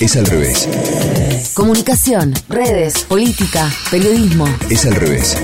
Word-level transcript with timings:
Es 0.00 0.16
al 0.16 0.24
revés. 0.24 0.66
Comunicación, 1.52 2.32
redes, 2.48 3.04
política, 3.04 3.70
periodismo. 3.90 4.46
Es 4.70 4.86
al 4.86 4.94
revés. 4.94 5.36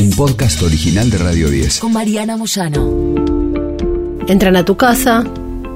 Un 0.00 0.10
podcast 0.10 0.60
original 0.62 1.08
de 1.08 1.18
Radio 1.18 1.48
10. 1.48 1.78
Con 1.78 1.92
Mariana 1.92 2.36
Moyano. 2.36 3.14
Entran 4.26 4.56
a 4.56 4.64
tu 4.64 4.76
casa, 4.76 5.22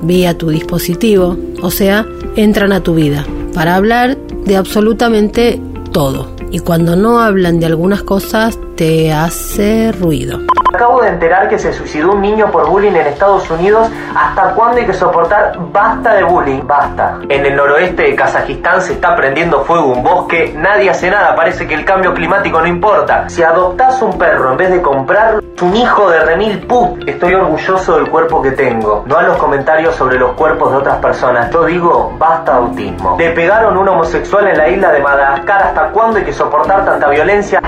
vía 0.03 0.37
tu 0.37 0.51
dispositivo, 0.51 1.39
o 1.63 1.71
sea, 1.71 2.05
entran 2.35 2.73
a 2.73 2.83
tu 2.83 2.97
vida 2.97 3.25
para 3.55 3.77
hablar 3.77 4.19
de 4.45 4.57
absolutamente 4.57 5.61
todo. 5.93 6.35
Y 6.51 6.59
cuando 6.59 6.97
no 6.97 7.21
hablan 7.21 7.61
de 7.61 7.67
algunas 7.67 8.03
cosas, 8.03 8.59
te 8.81 9.13
hace 9.13 9.93
ruido. 9.93 10.39
Acabo 10.73 11.03
de 11.03 11.11
enterar 11.11 11.51
que 11.51 11.59
se 11.59 11.71
suicidó 11.71 12.13
un 12.13 12.23
niño 12.23 12.51
por 12.51 12.67
bullying 12.67 12.93
en 12.93 13.09
Estados 13.09 13.51
Unidos. 13.51 13.91
¿Hasta 14.17 14.55
cuándo 14.55 14.79
hay 14.79 14.87
que 14.87 14.95
soportar? 14.95 15.53
Basta 15.71 16.15
de 16.15 16.25
bullying, 16.25 16.67
basta. 16.67 17.19
En 17.29 17.45
el 17.45 17.57
noroeste 17.57 18.05
de 18.05 18.15
Kazajistán 18.15 18.81
se 18.81 18.95
está 18.95 19.15
prendiendo 19.15 19.65
fuego 19.65 19.89
un 19.89 20.03
bosque. 20.03 20.55
Nadie 20.57 20.89
hace 20.89 21.11
nada, 21.11 21.37
parece 21.37 21.67
que 21.67 21.75
el 21.75 21.85
cambio 21.85 22.15
climático 22.15 22.59
no 22.59 22.67
importa. 22.67 23.29
Si 23.29 23.43
adoptás 23.43 24.01
un 24.01 24.17
perro 24.17 24.53
en 24.53 24.57
vez 24.57 24.71
de 24.71 24.81
comprarlo, 24.81 25.43
es 25.55 25.61
un 25.61 25.77
hijo 25.77 26.09
de 26.09 26.21
remil 26.21 26.61
put. 26.61 27.07
Estoy 27.07 27.35
orgulloso 27.35 27.97
del 27.97 28.09
cuerpo 28.09 28.41
que 28.41 28.53
tengo. 28.53 29.05
No 29.07 29.19
a 29.19 29.23
los 29.25 29.37
comentarios 29.37 29.95
sobre 29.95 30.19
los 30.19 30.33
cuerpos 30.33 30.73
de 30.73 30.79
otras 30.79 30.97
personas. 31.01 31.51
Yo 31.51 31.67
digo, 31.67 32.17
basta 32.19 32.55
autismo. 32.55 33.17
Le 33.19 33.33
pegaron 33.33 33.77
un 33.77 33.87
homosexual 33.87 34.49
en 34.49 34.57
la 34.57 34.69
isla 34.71 34.91
de 34.91 35.01
Madagascar. 35.01 35.65
¿Hasta 35.65 35.89
cuándo 35.89 36.17
hay 36.17 36.25
que 36.25 36.33
soportar 36.33 36.87
tanta 36.87 37.11
violencia? 37.11 37.61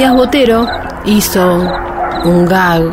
Matías 0.00 0.16
Botero 0.16 0.66
hizo 1.04 1.58
un 2.24 2.46
gag, 2.46 2.90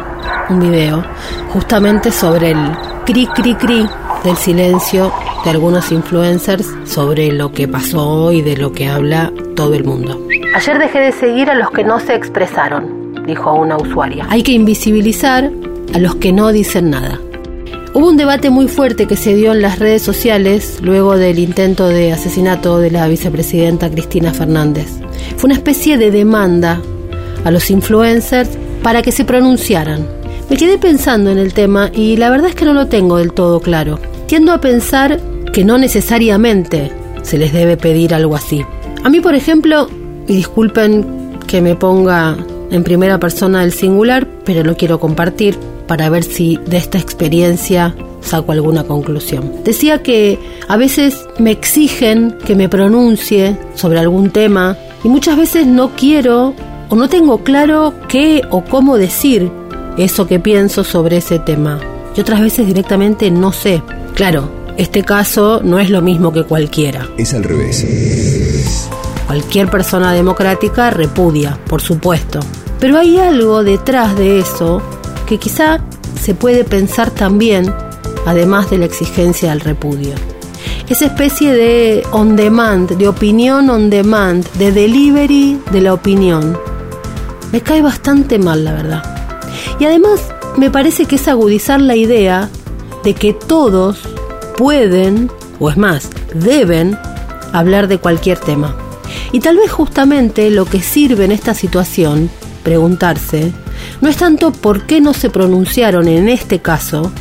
un 0.49 0.59
video, 0.59 1.05
justamente 1.53 2.11
sobre 2.11 2.51
el 2.51 2.71
cri 3.05 3.25
cri 3.27 3.55
cri 3.55 3.87
del 4.25 4.35
silencio 4.35 5.13
de 5.45 5.51
algunos 5.51 5.89
influencers 5.93 6.67
sobre 6.83 7.31
lo 7.31 7.53
que 7.53 7.65
pasó 7.65 8.33
y 8.33 8.41
de 8.41 8.57
lo 8.57 8.73
que 8.73 8.89
habla 8.89 9.31
todo 9.55 9.73
el 9.73 9.85
mundo. 9.85 10.21
Ayer 10.53 10.79
dejé 10.79 10.99
de 10.99 11.13
seguir 11.13 11.49
a 11.49 11.55
los 11.55 11.71
que 11.71 11.85
no 11.85 12.01
se 12.01 12.13
expresaron, 12.13 13.23
dijo 13.25 13.53
una 13.53 13.77
usuaria. 13.77 14.27
Hay 14.29 14.43
que 14.43 14.51
invisibilizar 14.51 15.49
a 15.93 15.99
los 15.99 16.15
que 16.15 16.33
no 16.33 16.51
dicen 16.51 16.89
nada. 16.89 17.21
Hubo 17.93 18.09
un 18.09 18.17
debate 18.17 18.49
muy 18.49 18.67
fuerte 18.67 19.07
que 19.07 19.15
se 19.15 19.33
dio 19.33 19.53
en 19.53 19.61
las 19.61 19.79
redes 19.79 20.01
sociales 20.01 20.79
luego 20.81 21.15
del 21.15 21.39
intento 21.39 21.87
de 21.87 22.11
asesinato 22.11 22.79
de 22.79 22.91
la 22.91 23.07
vicepresidenta 23.07 23.89
Cristina 23.89 24.33
Fernández. 24.33 24.89
Fue 25.37 25.47
una 25.47 25.55
especie 25.55 25.97
de 25.97 26.11
demanda 26.11 26.81
a 27.43 27.51
los 27.51 27.69
influencers 27.69 28.49
para 28.83 29.01
que 29.01 29.11
se 29.11 29.25
pronunciaran. 29.25 30.07
Me 30.49 30.57
quedé 30.57 30.77
pensando 30.77 31.29
en 31.29 31.37
el 31.37 31.53
tema 31.53 31.91
y 31.93 32.15
la 32.17 32.29
verdad 32.29 32.49
es 32.49 32.55
que 32.55 32.65
no 32.65 32.73
lo 32.73 32.87
tengo 32.87 33.17
del 33.17 33.33
todo 33.33 33.59
claro. 33.59 33.99
Tiendo 34.27 34.53
a 34.53 34.61
pensar 34.61 35.19
que 35.51 35.65
no 35.65 35.77
necesariamente 35.77 36.91
se 37.21 37.37
les 37.37 37.51
debe 37.51 37.75
pedir 37.75 38.13
algo 38.13 38.35
así. 38.35 38.63
A 39.03 39.09
mí, 39.09 39.19
por 39.19 39.35
ejemplo, 39.35 39.89
y 40.27 40.35
disculpen 40.35 41.05
que 41.47 41.61
me 41.61 41.75
ponga 41.75 42.37
en 42.71 42.83
primera 42.83 43.19
persona 43.19 43.61
del 43.61 43.73
singular, 43.73 44.27
pero 44.45 44.63
lo 44.63 44.75
quiero 44.75 44.99
compartir 44.99 45.57
para 45.87 46.09
ver 46.09 46.23
si 46.23 46.57
de 46.65 46.77
esta 46.77 46.97
experiencia 46.97 47.95
saco 48.21 48.51
alguna 48.51 48.83
conclusión. 48.83 49.51
Decía 49.63 50.03
que 50.03 50.37
a 50.67 50.77
veces 50.77 51.25
me 51.39 51.51
exigen 51.51 52.35
que 52.45 52.55
me 52.55 52.69
pronuncie 52.69 53.57
sobre 53.75 53.99
algún 53.99 54.31
tema 54.31 54.77
y 55.03 55.07
muchas 55.07 55.37
veces 55.37 55.65
no 55.65 55.91
quiero 55.95 56.53
o 56.89 56.95
no 56.95 57.09
tengo 57.09 57.43
claro 57.43 57.93
qué 58.07 58.41
o 58.49 58.63
cómo 58.63 58.97
decir 58.97 59.51
eso 59.97 60.27
que 60.27 60.39
pienso 60.39 60.83
sobre 60.83 61.17
ese 61.17 61.39
tema. 61.39 61.79
Y 62.15 62.21
otras 62.21 62.41
veces 62.41 62.67
directamente 62.67 63.29
no 63.31 63.51
sé. 63.51 63.81
Claro, 64.15 64.49
este 64.77 65.03
caso 65.03 65.61
no 65.63 65.79
es 65.79 65.89
lo 65.89 66.01
mismo 66.01 66.31
que 66.31 66.43
cualquiera. 66.43 67.07
Es 67.17 67.33
al 67.33 67.43
revés. 67.43 68.89
Cualquier 69.25 69.69
persona 69.69 70.13
democrática 70.13 70.89
repudia, 70.89 71.57
por 71.67 71.81
supuesto. 71.81 72.39
Pero 72.79 72.97
hay 72.97 73.19
algo 73.19 73.63
detrás 73.63 74.15
de 74.15 74.39
eso 74.39 74.81
que 75.25 75.37
quizá 75.37 75.81
se 76.21 76.33
puede 76.33 76.63
pensar 76.63 77.11
también, 77.11 77.73
además 78.25 78.69
de 78.69 78.77
la 78.77 78.85
exigencia 78.85 79.49
del 79.49 79.61
repudio. 79.61 80.13
Esa 80.87 81.05
especie 81.05 81.53
de 81.53 82.03
on 82.11 82.35
demand, 82.35 82.91
de 82.91 83.07
opinión 83.07 83.69
on 83.69 83.89
demand, 83.89 84.47
de 84.53 84.71
delivery 84.71 85.59
de 85.71 85.81
la 85.81 85.93
opinión, 85.93 86.57
me 87.51 87.61
cae 87.61 87.81
bastante 87.81 88.39
mal, 88.39 88.63
la 88.63 88.73
verdad. 88.73 89.03
Y 89.79 89.85
además 89.85 90.21
me 90.57 90.69
parece 90.69 91.05
que 91.05 91.15
es 91.15 91.27
agudizar 91.27 91.81
la 91.81 91.95
idea 91.95 92.49
de 93.03 93.13
que 93.13 93.33
todos 93.33 93.99
pueden, 94.57 95.31
o 95.59 95.69
es 95.69 95.77
más, 95.77 96.09
deben 96.33 96.97
hablar 97.53 97.87
de 97.87 97.99
cualquier 97.99 98.39
tema. 98.39 98.75
Y 99.31 99.39
tal 99.39 99.57
vez 99.57 99.71
justamente 99.71 100.49
lo 100.49 100.65
que 100.65 100.81
sirve 100.81 101.25
en 101.25 101.31
esta 101.31 101.53
situación, 101.53 102.29
preguntarse, 102.63 103.53
no 104.01 104.09
es 104.09 104.17
tanto 104.17 104.51
por 104.51 104.85
qué 104.85 104.99
no 105.01 105.13
se 105.13 105.29
pronunciaron 105.29 106.07
en 106.07 106.29
este 106.29 106.59
caso, 106.59 107.11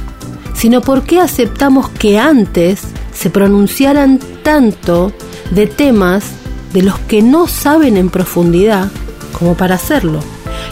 sino 0.55 0.81
por 0.81 1.03
qué 1.03 1.21
aceptamos 1.21 1.89
que 1.91 2.19
antes 2.19 2.83
se 3.13 3.31
pronunciaran 3.31 4.19
tanto 4.43 5.13
de 5.51 5.67
temas 5.67 6.25
de 6.73 6.83
los 6.83 6.99
que 7.01 7.23
no 7.23 7.47
saben 7.47 7.97
en 7.97 8.11
profundidad 8.11 8.91
como 9.39 9.55
para 9.55 9.77
hacerlo. 9.77 10.21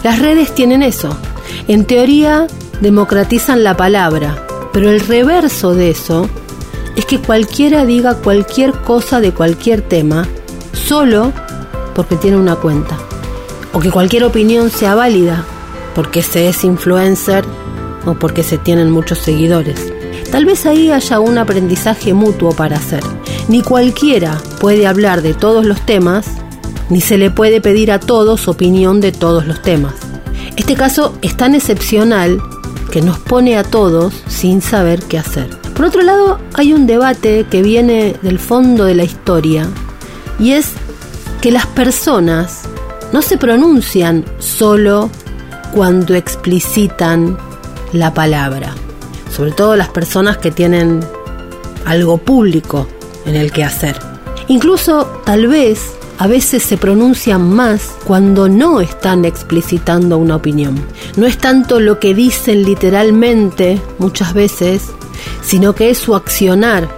Las 0.03 0.19
redes 0.19 0.55
tienen 0.55 0.83
eso. 0.83 1.17
En 1.69 1.85
teoría 1.85 2.47
democratizan 2.81 3.65
la 3.65 3.77
palabra, 3.77 4.47
pero 4.73 4.91
el 4.91 5.01
reverso 5.01 5.75
de 5.75 5.91
eso 5.91 6.29
es 6.97 7.07
que 7.07 7.21
cualquiera 7.21 7.85
diga 7.85 8.15
cualquier 8.15 8.73
cosa 8.73 9.21
de 9.21 9.33
cualquier 9.33 9.83
tema 9.83 10.27
solo 10.73 11.33
porque 11.95 12.17
tiene 12.17 12.37
una 12.37 12.57
cuenta. 12.57 12.99
O 13.73 13.81
que 13.81 13.91
cualquier 13.91 14.25
opinión 14.25 14.71
sea 14.71 14.95
válida 14.95 15.45
porque 15.95 16.23
se 16.23 16.49
es 16.49 16.65
influencer 16.65 17.45
o 18.07 18.15
porque 18.15 18.43
se 18.43 18.59
tienen 18.59 18.91
muchos 18.91 19.19
seguidores. 19.19 19.93
Tal 20.31 20.45
vez 20.45 20.67
ahí 20.67 20.91
haya 20.91 21.21
un 21.21 21.39
aprendizaje 21.39 22.13
mutuo 22.13 22.53
para 22.53 22.77
hacer. 22.77 23.03
Ni 23.49 23.63
cualquiera 23.63 24.41
puede 24.61 24.87
hablar 24.87 25.23
de 25.23 25.35
todos 25.35 25.65
los 25.65 25.81
temas 25.83 26.27
ni 26.94 27.00
se 27.00 27.19
le 27.19 27.28
puede 27.28 27.60
pedir 27.60 27.91
a 27.91 27.99
todos 27.99 28.47
opinión 28.47 29.00
de 29.00 29.10
todos 29.10 29.49
los 29.49 29.60
temas. 29.62 29.94
Este 30.55 30.77
caso 30.77 31.19
es 31.22 31.37
tan 31.37 31.56
excepcional 31.56 32.41
que 32.93 33.03
nos 33.03 33.19
pone 33.19 33.56
a 33.56 33.65
todos 33.65 34.15
sin 34.28 34.62
saber 34.62 35.03
qué 35.03 35.19
hacer. 35.19 35.50
Por 35.75 35.87
otro 35.87 36.03
lado, 36.03 36.38
hay 36.53 36.72
un 36.72 36.87
debate 36.87 37.47
que 37.50 37.62
viene 37.62 38.15
del 38.22 38.38
fondo 38.38 38.84
de 38.84 38.94
la 38.94 39.03
historia 39.03 39.69
y 40.38 40.53
es 40.53 40.71
que 41.41 41.50
las 41.50 41.66
personas 41.66 42.62
no 43.12 43.22
se 43.22 43.38
pronuncian 43.38 44.25
solo 44.38 45.11
cuando 45.75 46.15
explicitan 46.15 47.37
la 47.93 48.15
palabra, 48.15 48.72
sobre 49.34 49.50
todo 49.50 49.75
las 49.75 49.88
personas 49.88 50.37
que 50.38 50.53
tienen 50.53 51.00
algo 51.87 52.19
público 52.19 52.87
en 53.26 53.34
el 53.34 53.50
que 53.50 53.65
hacer. 53.65 53.99
Incluso 54.47 55.06
tal 55.25 55.49
vez 55.49 55.97
a 56.19 56.27
veces 56.27 56.63
se 56.63 56.77
pronuncian 56.77 57.53
más 57.53 57.93
cuando 58.05 58.49
no 58.49 58.81
están 58.81 59.25
explicitando 59.25 60.19
una 60.19 60.37
opinión. 60.37 60.81
No 61.17 61.27
es 61.27 61.39
tanto 61.39 61.81
lo 61.81 61.99
que 61.99 62.15
dicen 62.15 62.63
literalmente 62.63 63.81
muchas 63.99 64.33
veces, 64.33 64.83
sino 65.43 65.75
que 65.75 65.91
es 65.91 65.99
su 65.99 66.15
accionar. 66.15 66.89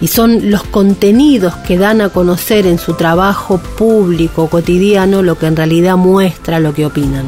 Y 0.00 0.08
son 0.08 0.50
los 0.50 0.64
contenidos 0.64 1.54
que 1.58 1.78
dan 1.78 2.00
a 2.00 2.08
conocer 2.08 2.66
en 2.66 2.78
su 2.78 2.94
trabajo 2.94 3.58
público 3.58 4.48
cotidiano 4.48 5.22
lo 5.22 5.38
que 5.38 5.46
en 5.46 5.54
realidad 5.54 5.96
muestra 5.96 6.58
lo 6.58 6.74
que 6.74 6.86
opinan. 6.86 7.26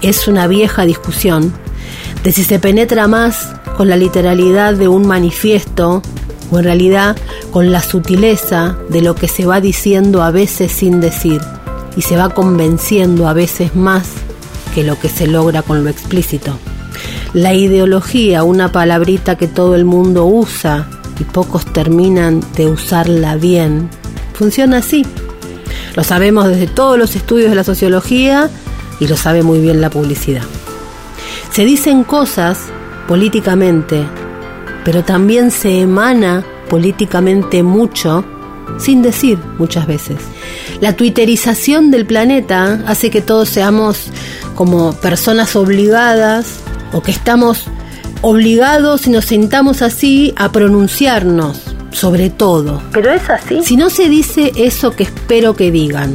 Es 0.00 0.28
una 0.28 0.46
vieja 0.46 0.84
discusión 0.84 1.52
de 2.22 2.30
si 2.30 2.44
se 2.44 2.60
penetra 2.60 3.08
más 3.08 3.52
con 3.76 3.88
la 3.88 3.96
literalidad 3.96 4.74
de 4.74 4.86
un 4.86 5.08
manifiesto 5.08 6.02
o 6.50 6.58
en 6.58 6.64
realidad 6.64 7.16
con 7.50 7.72
la 7.72 7.80
sutileza 7.80 8.76
de 8.88 9.02
lo 9.02 9.14
que 9.14 9.28
se 9.28 9.46
va 9.46 9.60
diciendo 9.60 10.22
a 10.22 10.30
veces 10.30 10.72
sin 10.72 11.00
decir 11.00 11.40
y 11.96 12.02
se 12.02 12.16
va 12.16 12.28
convenciendo 12.30 13.28
a 13.28 13.32
veces 13.32 13.74
más 13.74 14.08
que 14.74 14.84
lo 14.84 14.98
que 14.98 15.08
se 15.08 15.26
logra 15.26 15.62
con 15.62 15.82
lo 15.82 15.90
explícito. 15.90 16.58
La 17.32 17.54
ideología, 17.54 18.44
una 18.44 18.70
palabrita 18.72 19.36
que 19.36 19.48
todo 19.48 19.74
el 19.74 19.84
mundo 19.84 20.26
usa 20.26 20.86
y 21.18 21.24
pocos 21.24 21.64
terminan 21.64 22.42
de 22.56 22.66
usarla 22.66 23.36
bien, 23.36 23.88
funciona 24.34 24.78
así. 24.78 25.04
Lo 25.94 26.04
sabemos 26.04 26.46
desde 26.46 26.66
todos 26.66 26.98
los 26.98 27.16
estudios 27.16 27.48
de 27.48 27.56
la 27.56 27.64
sociología 27.64 28.50
y 29.00 29.08
lo 29.08 29.16
sabe 29.16 29.42
muy 29.42 29.60
bien 29.60 29.80
la 29.80 29.90
publicidad. 29.90 30.42
Se 31.50 31.64
dicen 31.64 32.04
cosas 32.04 32.58
políticamente 33.08 34.04
pero 34.86 35.02
también 35.02 35.50
se 35.50 35.80
emana 35.80 36.44
políticamente 36.70 37.64
mucho 37.64 38.24
sin 38.78 39.02
decir 39.02 39.36
muchas 39.58 39.88
veces. 39.88 40.18
La 40.80 40.94
twitterización 40.94 41.90
del 41.90 42.06
planeta 42.06 42.84
hace 42.86 43.10
que 43.10 43.20
todos 43.20 43.48
seamos 43.48 44.12
como 44.54 44.92
personas 44.92 45.56
obligadas 45.56 46.60
o 46.92 47.02
que 47.02 47.10
estamos 47.10 47.64
obligados 48.22 49.08
y 49.08 49.10
nos 49.10 49.24
sentamos 49.24 49.82
así 49.82 50.32
a 50.36 50.52
pronunciarnos 50.52 51.62
sobre 51.90 52.30
todo. 52.30 52.80
Pero 52.92 53.12
es 53.12 53.28
así. 53.28 53.64
Si 53.64 53.76
no 53.76 53.90
se 53.90 54.08
dice 54.08 54.52
eso 54.54 54.92
que 54.92 55.02
espero 55.02 55.56
que 55.56 55.72
digan, 55.72 56.14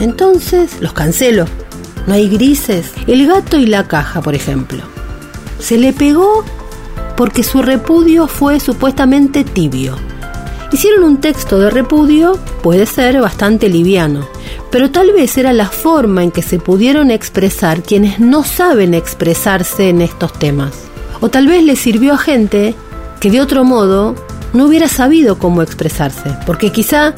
entonces 0.00 0.80
los 0.80 0.94
cancelo. 0.94 1.44
No 2.06 2.14
hay 2.14 2.30
grises. 2.30 2.92
El 3.06 3.26
gato 3.26 3.58
y 3.58 3.66
la 3.66 3.86
caja, 3.86 4.22
por 4.22 4.34
ejemplo. 4.34 4.78
Se 5.58 5.76
le 5.76 5.92
pegó 5.92 6.44
porque 7.16 7.42
su 7.42 7.62
repudio 7.62 8.26
fue 8.26 8.60
supuestamente 8.60 9.44
tibio. 9.44 9.96
Hicieron 10.72 11.04
un 11.04 11.18
texto 11.18 11.58
de 11.58 11.70
repudio, 11.70 12.38
puede 12.62 12.86
ser 12.86 13.20
bastante 13.20 13.68
liviano, 13.68 14.26
pero 14.70 14.90
tal 14.90 15.12
vez 15.12 15.38
era 15.38 15.52
la 15.52 15.68
forma 15.68 16.22
en 16.22 16.30
que 16.30 16.42
se 16.42 16.58
pudieron 16.58 17.10
expresar 17.10 17.82
quienes 17.82 18.18
no 18.18 18.44
saben 18.44 18.92
expresarse 18.92 19.88
en 19.88 20.02
estos 20.02 20.32
temas. 20.32 20.72
O 21.20 21.28
tal 21.28 21.46
vez 21.46 21.62
le 21.62 21.76
sirvió 21.76 22.14
a 22.14 22.18
gente 22.18 22.74
que 23.20 23.30
de 23.30 23.40
otro 23.40 23.64
modo 23.64 24.14
no 24.52 24.66
hubiera 24.66 24.88
sabido 24.88 25.38
cómo 25.38 25.62
expresarse, 25.62 26.36
porque 26.46 26.72
quizá 26.72 27.14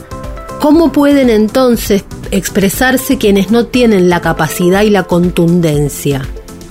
¿cómo 0.60 0.92
pueden 0.92 1.30
entonces 1.30 2.04
expresarse 2.30 3.16
quienes 3.16 3.50
no 3.50 3.66
tienen 3.66 4.08
la 4.10 4.20
capacidad 4.20 4.82
y 4.82 4.90
la 4.90 5.04
contundencia? 5.04 6.22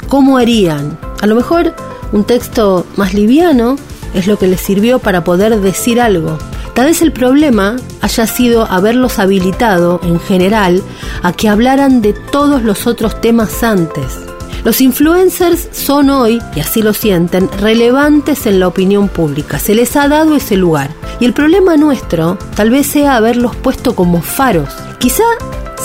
¿Cómo 0.07 0.37
harían? 0.37 0.97
A 1.21 1.27
lo 1.27 1.35
mejor 1.35 1.73
un 2.11 2.23
texto 2.23 2.85
más 2.95 3.13
liviano 3.13 3.77
es 4.13 4.27
lo 4.27 4.37
que 4.37 4.47
les 4.47 4.61
sirvió 4.61 4.99
para 4.99 5.23
poder 5.23 5.59
decir 5.59 5.99
algo. 5.99 6.37
Tal 6.73 6.85
vez 6.85 7.01
el 7.01 7.11
problema 7.11 7.75
haya 8.01 8.27
sido 8.27 8.65
haberlos 8.65 9.19
habilitado, 9.19 9.99
en 10.03 10.19
general, 10.19 10.83
a 11.23 11.33
que 11.33 11.49
hablaran 11.49 12.01
de 12.01 12.13
todos 12.13 12.63
los 12.63 12.85
otros 12.85 13.19
temas 13.19 13.63
antes. 13.63 14.19
Los 14.63 14.81
influencers 14.81 15.69
son 15.71 16.09
hoy, 16.09 16.41
y 16.55 16.59
así 16.59 16.81
lo 16.81 16.93
sienten, 16.93 17.49
relevantes 17.59 18.45
en 18.45 18.59
la 18.59 18.67
opinión 18.67 19.07
pública. 19.07 19.59
Se 19.59 19.73
les 19.73 19.95
ha 19.95 20.07
dado 20.07 20.35
ese 20.35 20.57
lugar. 20.57 20.91
Y 21.19 21.25
el 21.25 21.33
problema 21.33 21.77
nuestro 21.77 22.37
tal 22.55 22.69
vez 22.69 22.85
sea 22.87 23.15
haberlos 23.15 23.55
puesto 23.55 23.95
como 23.95 24.21
faros. 24.21 24.69
Quizá 24.99 25.23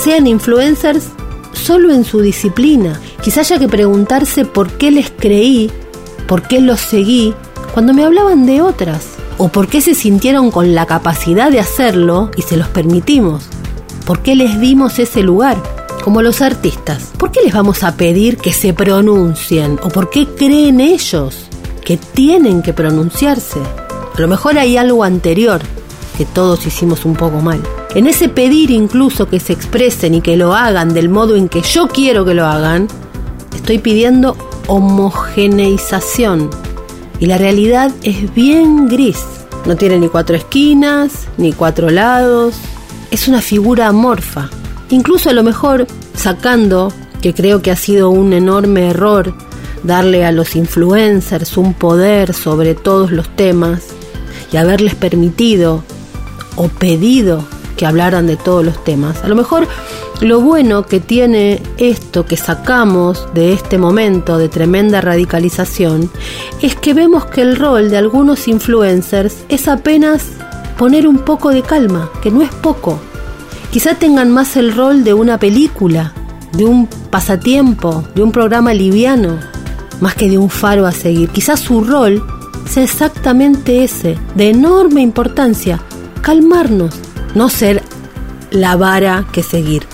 sean 0.03 0.27
influencers 0.27 1.05
solo 1.53 1.91
en 1.91 2.03
su 2.03 2.21
disciplina. 2.21 2.99
Quizá 3.21 3.41
haya 3.41 3.57
que 3.57 3.67
preguntarse 3.67 4.45
por 4.45 4.71
qué 4.73 4.91
les 4.91 5.11
creí 5.11 5.71
por 6.27 6.47
qué 6.47 6.61
los 6.61 6.79
seguí 6.79 7.33
cuando 7.73 7.93
me 7.93 8.03
hablaban 8.03 8.45
de 8.45 8.61
otras, 8.61 9.15
o 9.37 9.47
por 9.47 9.67
qué 9.67 9.81
se 9.81 9.95
sintieron 9.95 10.51
con 10.51 10.75
la 10.75 10.85
capacidad 10.85 11.51
de 11.51 11.59
hacerlo 11.59 12.29
y 12.37 12.43
se 12.43 12.57
los 12.57 12.67
permitimos, 12.67 13.45
por 14.05 14.19
qué 14.19 14.35
les 14.35 14.59
dimos 14.59 14.99
ese 14.99 15.23
lugar. 15.23 15.57
Como 16.03 16.21
los 16.21 16.41
artistas, 16.41 17.11
¿por 17.17 17.31
qué 17.31 17.39
les 17.41 17.53
vamos 17.53 17.83
a 17.83 17.95
pedir 17.95 18.37
que 18.37 18.51
se 18.51 18.73
pronuncien? 18.73 19.79
¿O 19.83 19.89
por 19.89 20.09
qué 20.09 20.27
creen 20.27 20.81
ellos 20.81 21.47
que 21.83 21.95
tienen 21.95 22.61
que 22.61 22.73
pronunciarse? 22.73 23.59
A 23.59 24.21
lo 24.21 24.27
mejor 24.27 24.57
hay 24.57 24.75
algo 24.75 25.03
anterior 25.03 25.61
que 26.17 26.25
todos 26.25 26.67
hicimos 26.67 27.05
un 27.05 27.15
poco 27.15 27.39
mal. 27.39 27.61
En 27.95 28.07
ese 28.07 28.27
pedir 28.27 28.69
incluso 28.69 29.29
que 29.29 29.39
se 29.39 29.53
expresen 29.53 30.15
y 30.15 30.21
que 30.21 30.35
lo 30.35 30.53
hagan 30.53 30.93
del 30.93 31.09
modo 31.09 31.35
en 31.35 31.47
que 31.47 31.61
yo 31.61 31.87
quiero 31.87 32.25
que 32.25 32.33
lo 32.33 32.45
hagan, 32.45 32.87
estoy 33.55 33.79
pidiendo 33.79 34.35
homogeneización 34.67 36.49
y 37.19 37.25
la 37.25 37.37
realidad 37.37 37.91
es 38.03 38.33
bien 38.33 38.87
gris. 38.87 39.23
No 39.65 39.77
tiene 39.77 39.97
ni 39.99 40.09
cuatro 40.09 40.35
esquinas, 40.35 41.27
ni 41.37 41.53
cuatro 41.53 41.89
lados. 41.89 42.55
Es 43.11 43.27
una 43.27 43.41
figura 43.41 43.87
amorfa. 43.87 44.49
Incluso 44.89 45.29
a 45.29 45.33
lo 45.33 45.43
mejor 45.43 45.87
sacando, 46.15 46.91
que 47.21 47.33
creo 47.33 47.61
que 47.61 47.71
ha 47.71 47.75
sido 47.75 48.09
un 48.09 48.33
enorme 48.33 48.89
error, 48.89 49.33
darle 49.83 50.25
a 50.25 50.31
los 50.31 50.55
influencers 50.55 51.55
un 51.55 51.73
poder 51.73 52.33
sobre 52.33 52.75
todos 52.75 53.11
los 53.11 53.33
temas 53.35 53.83
y 54.51 54.57
haberles 54.57 54.95
permitido 54.95 55.83
o 56.55 56.67
pedido 56.67 57.45
que 57.77 57.85
hablaran 57.85 58.27
de 58.27 58.35
todos 58.35 58.65
los 58.65 58.83
temas. 58.83 59.23
A 59.23 59.27
lo 59.27 59.35
mejor 59.35 59.67
lo 60.23 60.39
bueno 60.39 60.85
que 60.85 60.99
tiene 60.99 61.61
esto 61.77 62.25
que 62.25 62.37
sacamos 62.37 63.27
de 63.33 63.51
este 63.53 63.77
momento 63.77 64.37
de 64.37 64.47
tremenda 64.47 65.01
radicalización 65.01 66.09
es 66.61 66.75
que 66.75 66.93
vemos 66.93 67.25
que 67.25 67.41
el 67.41 67.57
rol 67.57 67.89
de 67.89 67.97
algunos 67.97 68.47
influencers 68.47 69.43
es 69.49 69.67
apenas 69.67 70.23
poner 70.77 71.07
un 71.07 71.19
poco 71.19 71.49
de 71.49 71.61
calma, 71.61 72.09
que 72.21 72.31
no 72.31 72.41
es 72.41 72.53
poco. 72.53 72.99
Quizá 73.71 73.95
tengan 73.95 74.31
más 74.31 74.55
el 74.55 74.73
rol 74.73 75.03
de 75.03 75.13
una 75.13 75.39
película, 75.39 76.13
de 76.53 76.65
un 76.65 76.87
pasatiempo, 77.09 78.03
de 78.15 78.23
un 78.23 78.31
programa 78.31 78.73
liviano, 78.73 79.39
más 79.99 80.15
que 80.15 80.29
de 80.29 80.37
un 80.37 80.49
faro 80.49 80.85
a 80.85 80.91
seguir. 80.91 81.29
Quizá 81.29 81.57
su 81.57 81.83
rol 81.83 82.23
sea 82.65 82.83
exactamente 82.83 83.83
ese, 83.83 84.17
de 84.35 84.49
enorme 84.51 85.01
importancia, 85.01 85.81
calmarnos, 86.21 86.95
no 87.35 87.49
ser 87.49 87.83
la 88.51 88.75
vara 88.75 89.25
que 89.31 89.43
seguir. 89.43 89.85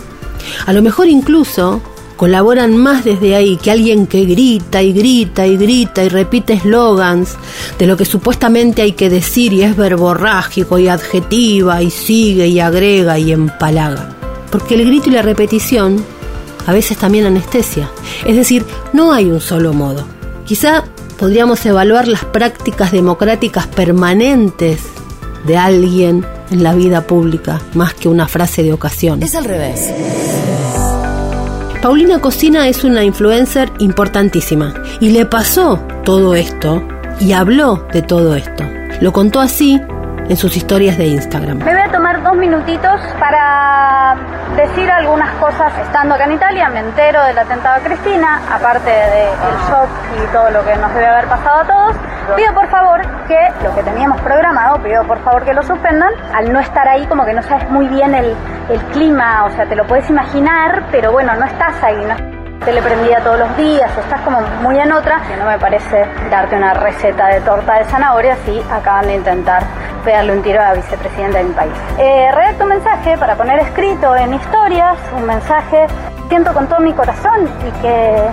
A 0.66 0.74
lo 0.74 0.82
mejor 0.82 1.08
incluso 1.08 1.82
colaboran 2.20 2.76
más 2.76 3.06
desde 3.06 3.34
ahí 3.34 3.56
que 3.56 3.72
alguien 3.72 4.06
que 4.06 4.26
grita 4.26 4.84
y 4.84 4.92
grita 4.92 5.48
y 5.48 5.56
grita 5.56 6.04
y 6.04 6.10
repite 6.10 6.54
eslogans 6.54 7.38
de 7.78 7.88
lo 7.88 7.96
que 7.96 8.04
supuestamente 8.04 8.82
hay 8.82 8.92
que 8.92 9.10
decir 9.10 9.54
y 9.54 9.64
es 9.64 9.78
verborrágico 9.78 10.78
y 10.78 10.90
adjetiva 10.90 11.82
y 11.82 11.90
sigue 11.90 12.48
y 12.48 12.60
agrega 12.60 13.18
y 13.18 13.32
empalaga. 13.32 14.10
Porque 14.52 14.76
el 14.76 14.86
grito 14.86 15.10
y 15.10 15.14
la 15.14 15.22
repetición 15.22 16.04
a 16.68 16.74
veces 16.74 16.98
también 16.98 17.26
anestesia. 17.26 17.90
Es 18.26 18.36
decir, 18.36 18.66
no 18.92 19.14
hay 19.14 19.32
un 19.32 19.40
solo 19.40 19.74
modo. 19.74 20.06
Quizá 20.46 20.84
podríamos 21.18 21.66
evaluar 21.66 22.08
las 22.08 22.26
prácticas 22.26 22.92
democráticas 22.92 23.68
permanentes 23.68 24.82
de 25.46 25.58
alguien 25.58 26.26
en 26.52 26.64
la 26.64 26.74
vida 26.74 27.08
pública 27.08 27.62
más 27.76 27.94
que 27.94 28.10
una 28.10 28.28
frase 28.28 28.62
de 28.62 28.74
ocasión. 28.74 29.24
Es 29.24 29.36
al 29.36 29.46
revés. 29.46 29.90
Paulina 31.82 32.20
Cocina 32.20 32.68
es 32.68 32.84
una 32.84 33.06
influencer 33.06 33.72
importantísima 33.80 34.74
y 35.00 35.12
le 35.12 35.26
pasó 35.26 35.78
todo 36.04 36.36
esto 36.36 36.86
y 37.22 37.32
habló 37.32 37.88
de 37.94 38.02
todo 38.02 38.36
esto. 38.36 38.66
Lo 39.00 39.14
contó 39.14 39.40
así 39.40 39.82
en 40.28 40.36
sus 40.36 40.58
historias 40.58 40.98
de 40.98 41.08
Instagram. 41.08 41.60
Me 41.60 41.72
voy 41.72 41.82
a 41.82 41.90
tomar 41.90 42.22
dos 42.22 42.36
minutitos 42.36 43.00
para 43.18 44.18
decir 44.58 44.92
algunas 44.92 45.32
cosas. 45.40 45.72
Estando 45.82 46.16
acá 46.16 46.26
en 46.26 46.34
Italia 46.34 46.68
me 46.68 46.82
entero 46.82 47.24
del 47.24 47.40
atentado 47.40 47.78
a 47.78 47.80
Cristina, 47.80 48.42
aparte 48.52 48.90
del 48.90 49.56
shock 49.70 49.90
y 50.18 50.34
todo 50.34 50.52
lo 50.52 50.66
que 50.66 50.76
nos 50.76 50.94
debe 50.94 51.08
haber 51.08 51.30
pasado 51.30 51.62
a 51.62 51.64
todos. 51.64 52.09
Pido 52.36 52.54
por 52.54 52.68
favor 52.68 53.02
que 53.28 53.38
lo 53.64 53.76
que 53.76 53.84
teníamos 53.84 54.20
programado, 54.22 54.82
pido 54.82 55.04
por 55.06 55.20
favor 55.20 55.44
que 55.44 55.54
lo 55.54 55.64
suspendan. 55.64 56.12
Al 56.34 56.52
no 56.52 56.60
estar 56.60 56.88
ahí 56.88 57.06
como 57.08 57.26
que 57.26 57.34
no 57.34 57.42
sabes 57.44 57.70
muy 57.70 57.88
bien 57.88 58.14
el, 58.14 58.36
el 58.70 58.80
clima, 58.92 59.46
o 59.46 59.50
sea, 59.52 59.66
te 59.66 59.76
lo 59.76 59.86
puedes 59.86 60.10
imaginar, 60.10 60.84
pero 60.92 61.12
bueno, 61.12 61.34
no 61.36 61.46
estás 61.46 61.82
ahí, 61.84 62.04
no 62.06 62.40
tele 62.66 62.82
prendida 62.82 63.20
todos 63.22 63.40
los 63.40 63.58
días, 63.58 63.90
estás 63.98 64.22
como 64.22 64.42
muy 64.62 64.78
en 64.78 64.92
otra, 64.92 65.22
que 65.28 65.36
no 65.38 65.46
me 65.46 65.58
parece 65.58 66.06
darte 66.30 66.58
una 66.58 66.74
receta 66.74 67.28
de 67.28 67.40
torta 67.42 67.76
de 67.76 67.86
zanahoria 67.86 68.36
si 68.46 68.62
acaban 68.70 69.08
de 69.08 69.16
intentar 69.16 69.64
pegarle 70.04 70.34
un 70.34 70.44
tiro 70.44 70.62
a 70.62 70.66
la 70.66 70.74
vicepresidenta 70.74 71.38
de 71.38 71.44
mi 71.46 71.54
país. 71.54 71.74
Eh, 71.98 72.30
redacto 72.34 72.64
un 72.64 72.70
mensaje 72.70 73.18
para 73.18 73.36
poner 73.36 73.60
escrito 73.60 74.16
en 74.16 74.34
historias, 74.34 74.98
un 75.16 75.26
mensaje 75.26 75.88
siento 76.28 76.54
con 76.54 76.68
todo 76.68 76.80
mi 76.80 76.94
corazón 76.94 77.50
y 77.68 77.82
que, 77.82 78.24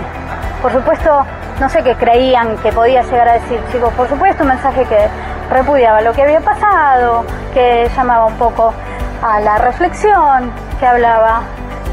por 0.61 0.71
supuesto, 0.71 1.25
no 1.59 1.69
sé 1.69 1.83
qué 1.83 1.95
creían 1.95 2.57
que 2.57 2.71
podía 2.71 3.01
llegar 3.01 3.29
a 3.29 3.33
decir, 3.33 3.59
chicos, 3.71 3.93
por 3.93 4.07
supuesto, 4.07 4.43
un 4.43 4.49
mensaje 4.49 4.85
que 4.85 5.07
repudiaba 5.49 6.01
lo 6.01 6.13
que 6.13 6.21
había 6.21 6.39
pasado, 6.39 7.25
que 7.53 7.89
llamaba 7.95 8.25
un 8.25 8.35
poco 8.35 8.73
a 9.21 9.39
la 9.39 9.57
reflexión, 9.57 10.51
que 10.79 10.85
hablaba 10.85 11.41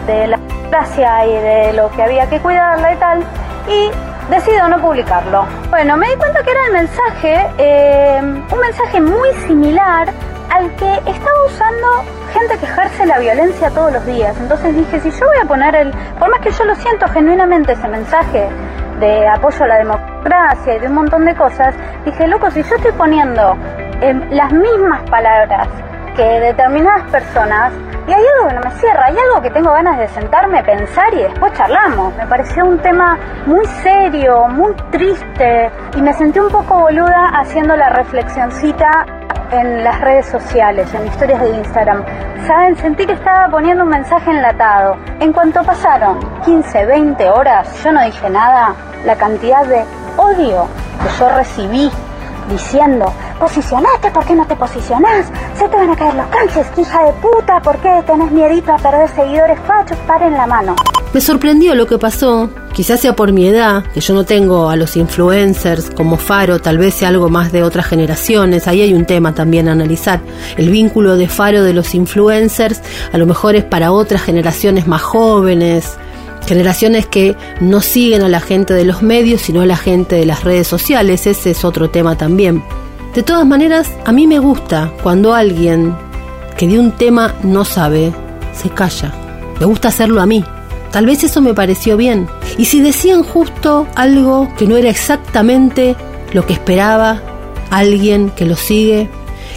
de 0.07 0.27
la 0.27 0.39
gracia 0.71 1.27
y 1.27 1.33
de 1.33 1.73
lo 1.73 1.91
que 1.91 2.03
había 2.03 2.29
que 2.29 2.41
cuidarla 2.41 2.93
y 2.93 2.97
tal, 2.97 3.25
y 3.69 3.91
decido 4.31 4.69
no 4.69 4.79
publicarlo. 4.81 5.47
Bueno, 5.71 5.97
me 5.97 6.09
di 6.09 6.17
cuenta 6.17 6.43
que 6.43 6.51
era 6.51 6.67
el 6.67 6.73
mensaje, 6.73 7.47
eh, 7.59 8.21
un 8.21 8.61
mensaje 8.61 9.01
muy 9.01 9.33
similar 9.47 10.09
al 10.51 10.71
que 10.77 10.93
estaba 11.07 11.45
usando 11.47 11.87
gente 12.33 12.59
que 12.59 12.67
ejerce 12.67 13.07
la 13.07 13.19
violencia 13.19 13.71
todos 13.71 13.93
los 13.93 14.05
días. 14.05 14.37
Entonces 14.39 14.75
dije, 14.77 15.01
si 15.01 15.11
yo 15.11 15.27
voy 15.27 15.39
a 15.43 15.47
poner 15.47 15.75
el, 15.75 15.91
por 16.19 16.29
más 16.29 16.41
que 16.41 16.51
yo 16.51 16.65
lo 16.65 16.75
siento 16.77 17.09
genuinamente 17.09 17.73
ese 17.73 17.89
mensaje 17.89 18.49
de 19.01 19.29
apoyo 19.29 19.65
a 19.65 19.69
la 19.69 19.77
democracia 19.79 20.75
y 20.77 20.79
de 20.81 20.89
un 20.89 20.95
montón 20.95 21.25
de 21.25 21.35
cosas, 21.35 21.75
dije, 22.05 22.27
loco, 22.27 22.51
si 22.51 22.63
yo 22.63 22.77
estoy 22.77 22.93
poniendo 22.93 23.57
eh, 24.01 24.15
las 24.31 24.53
mismas 24.53 25.03
palabras 25.11 25.69
que 26.17 26.23
determinadas 26.23 27.11
personas, 27.11 27.73
y 28.07 28.13
hay 28.13 28.23
algo 28.37 28.49
que 28.49 28.55
no 28.55 28.61
me 28.61 28.71
cierra, 28.73 29.07
hay 29.07 29.17
algo 29.17 29.41
que 29.41 29.51
tengo 29.51 29.73
ganas 29.73 29.99
de 29.99 30.09
sentarme, 30.09 30.63
pensar 30.63 31.13
y 31.15 31.23
después 31.23 31.53
charlamos. 31.55 32.15
Me 32.17 32.27
pareció 32.27 32.67
un 32.67 32.79
tema 32.79 33.19
muy 33.47 33.65
serio, 33.83 34.47
muy 34.49 34.75
triste 34.91 35.71
y 35.97 36.03
me 36.03 36.13
sentí 36.13 36.39
un 36.39 36.51
poco 36.51 36.81
boluda 36.81 37.31
haciendo 37.35 37.75
la 37.77 37.89
reflexioncita 37.91 39.07
en 39.51 39.85
las 39.85 40.01
redes 40.01 40.27
sociales, 40.27 40.93
en 40.95 41.07
historias 41.07 41.41
de 41.41 41.51
Instagram. 41.51 42.05
Saben, 42.47 42.77
sentí 42.77 43.07
que 43.07 43.13
estaba 43.13 43.49
poniendo 43.49 43.85
un 43.85 43.91
mensaje 43.91 44.31
enlatado. 44.31 44.97
En 45.21 45.33
cuanto 45.33 45.63
pasaron 45.65 46.19
15, 46.45 46.87
20 46.87 47.31
horas, 47.31 47.83
yo 47.83 47.93
no 47.93 48.03
dije 48.05 48.29
nada, 48.31 48.75
la 49.05 49.17
cantidad 49.17 49.65
de 49.67 49.85
odio 50.17 50.67
que 51.03 51.19
yo 51.19 51.29
recibí 51.31 51.91
diciendo, 52.49 53.13
posicionate, 53.39 54.11
¿por 54.11 54.25
qué 54.25 54.35
no 54.35 54.47
te 54.47 54.57
posicionás? 54.57 55.27
Se 55.59 55.69
te 55.69 55.77
van 55.77 55.91
a 55.91 55.97
caer 55.97 56.15
los 56.15 56.27
canjes, 56.27 56.67
hija 56.77 57.05
de 57.05 57.13
puta, 57.15 57.61
¿por 57.61 57.77
qué 57.79 58.03
tenés 58.07 58.31
miedito 58.31 58.73
a 58.73 58.79
perder 58.79 59.09
seguidores 59.11 59.59
fachos? 59.61 59.97
Paren 60.07 60.33
la 60.35 60.47
mano. 60.47 60.75
Me 61.15 61.21
sorprendió 61.21 61.77
lo 61.77 61.87
que 61.87 61.97
pasó, 61.97 62.51
quizás 62.73 62.99
sea 63.01 63.15
por 63.15 63.31
mi 63.31 63.47
edad, 63.47 63.85
que 63.95 64.01
yo 64.01 64.15
no 64.15 64.25
tengo 64.25 64.69
a 64.69 64.75
los 64.75 64.97
influencers 64.97 65.91
como 65.91 66.17
Faro, 66.17 66.59
tal 66.59 66.77
vez 66.77 66.95
sea 66.95 67.09
algo 67.09 67.29
más 67.29 67.53
de 67.53 67.63
otras 67.63 67.87
generaciones, 67.87 68.67
ahí 68.67 68.83
hay 68.83 68.95
un 68.95 69.05
tema 69.05 69.33
también 69.33 69.69
a 69.69 69.73
analizar. 69.73 70.21
El 70.57 70.71
vínculo 70.71 71.17
de 71.17 71.29
Faro 71.29 71.63
de 71.63 71.73
los 71.73 71.95
influencers 71.95 72.83
a 73.13 73.19
lo 73.19 73.27
mejor 73.27 73.55
es 73.55 73.63
para 73.63 73.93
otras 73.93 74.23
generaciones 74.23 74.89
más 74.89 75.03
jóvenes, 75.03 75.99
generaciones 76.45 77.07
que 77.07 77.37
no 77.61 77.81
siguen 77.81 78.23
a 78.23 78.29
la 78.29 78.41
gente 78.41 78.75
de 78.75 78.85
los 78.85 79.03
medios, 79.03 79.43
sino 79.43 79.63
a 79.63 79.67
la 79.67 79.77
gente 79.77 80.17
de 80.17 80.27
las 80.27 80.45
redes 80.45 80.67
sociales, 80.67 81.27
ese 81.27 81.51
es 81.51 81.65
otro 81.65 81.91
tema 81.91 82.17
también. 82.17 82.63
De 83.15 83.23
todas 83.23 83.47
maneras, 83.47 83.91
a 84.05 84.13
mí 84.13 84.27
me 84.27 84.39
gusta 84.39 84.93
cuando 85.03 85.35
alguien 85.35 85.95
que 86.57 86.67
de 86.67 86.79
un 86.79 86.93
tema 86.93 87.35
no 87.43 87.65
sabe, 87.65 88.13
se 88.53 88.71
calla. 88.71 89.13
Me 89.61 89.67
gusta 89.67 89.89
hacerlo 89.89 90.21
a 90.21 90.27
mí. 90.27 90.45
Tal 90.91 91.07
vez 91.07 91.25
eso 91.25 91.41
me 91.41 91.55
pareció 91.55 91.97
bien. 91.97 92.29
Y 92.59 92.67
si 92.67 92.81
decían 92.81 93.23
justo 93.23 93.87
algo 93.95 94.49
que 94.57 94.67
no 94.67 94.77
era 94.77 94.91
exactamente 94.91 95.97
lo 96.33 96.47
que 96.47 96.53
esperaba 96.53 97.21
alguien 97.71 98.31
que 98.31 98.45
lo 98.45 98.57
sigue, 98.57 99.09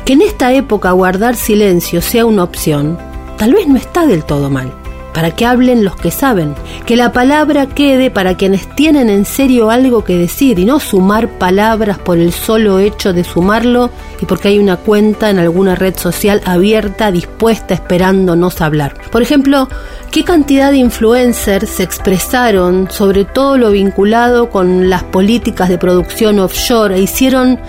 que 0.06 0.14
en 0.14 0.22
esta 0.22 0.54
época 0.54 0.92
guardar 0.92 1.36
silencio 1.36 2.02
sea 2.02 2.26
una 2.26 2.44
opción, 2.44 2.98
tal 3.38 3.54
vez 3.54 3.68
no 3.68 3.78
está 3.78 4.06
del 4.06 4.24
todo 4.24 4.50
mal 4.50 4.74
para 5.18 5.32
que 5.32 5.48
hablen 5.48 5.84
los 5.84 5.96
que 5.96 6.12
saben, 6.12 6.54
que 6.86 6.96
la 6.96 7.12
palabra 7.12 7.66
quede 7.66 8.12
para 8.12 8.38
quienes 8.38 8.68
tienen 8.76 9.10
en 9.10 9.26
serio 9.26 9.72
algo 9.72 10.04
que 10.04 10.16
decir 10.16 10.60
y 10.60 10.66
no 10.66 10.80
sumar 10.80 11.28
palabras 11.40 11.98
por 11.98 12.20
el 12.20 12.32
solo 12.32 12.78
hecho 12.78 13.14
de 13.14 13.24
sumarlo 13.24 13.90
y 14.22 14.28
porque 14.28 14.50
hay 14.50 14.60
una 14.60 14.78
cuenta 14.78 15.32
en 15.32 15.40
alguna 15.40 15.74
red 15.74 15.98
social 15.98 16.44
abierta, 16.46 17.12
dispuesta, 17.12 17.74
esperándonos 17.74 18.62
hablar. 18.62 18.94
Por 19.12 19.24
ejemplo, 19.24 19.68
¿qué 20.12 20.24
cantidad 20.24 20.70
de 20.70 20.78
influencers 20.78 21.68
se 21.68 21.82
expresaron 21.82 22.88
sobre 22.92 23.26
todo 23.26 23.58
lo 23.58 23.72
vinculado 23.72 24.52
con 24.52 24.88
las 24.88 25.04
políticas 25.04 25.68
de 25.68 25.80
producción 25.80 26.38
offshore 26.38 26.96
e 26.96 27.02
hicieron 27.02 27.60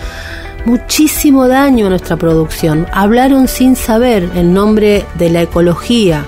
muchísimo 0.66 1.48
daño 1.48 1.86
a 1.86 1.88
nuestra 1.88 2.18
producción? 2.18 2.86
Hablaron 2.92 3.48
sin 3.48 3.74
saber 3.74 4.28
en 4.34 4.52
nombre 4.52 5.06
de 5.14 5.30
la 5.30 5.40
ecología, 5.40 6.26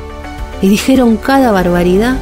y 0.62 0.68
dijeron 0.68 1.16
cada 1.16 1.50
barbaridad. 1.52 2.16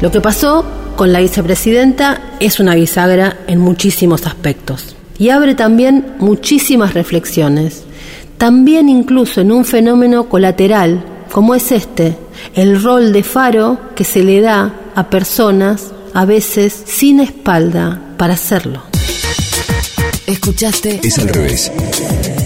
Lo 0.00 0.10
que 0.10 0.20
pasó 0.20 0.64
con 0.96 1.12
la 1.12 1.20
vicepresidenta 1.20 2.20
es 2.40 2.60
una 2.60 2.74
bisagra 2.74 3.38
en 3.46 3.58
muchísimos 3.58 4.26
aspectos 4.26 4.94
y 5.18 5.30
abre 5.30 5.54
también 5.54 6.14
muchísimas 6.18 6.94
reflexiones, 6.94 7.84
también 8.38 8.88
incluso 8.88 9.40
en 9.40 9.52
un 9.52 9.64
fenómeno 9.64 10.28
colateral 10.28 11.04
como 11.32 11.54
es 11.54 11.72
este, 11.72 12.16
el 12.54 12.80
rol 12.80 13.12
de 13.12 13.22
faro 13.24 13.78
que 13.96 14.04
se 14.04 14.22
le 14.22 14.40
da 14.40 14.72
a 14.94 15.10
personas 15.10 15.92
a 16.12 16.24
veces 16.24 16.72
sin 16.86 17.18
espalda 17.18 18.00
para 18.16 18.34
hacerlo. 18.34 18.82
Escuchaste 20.26 21.00
Es 21.02 21.18
al 21.18 21.28
revés. 21.28 21.72